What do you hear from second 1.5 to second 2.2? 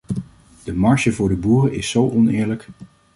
is zo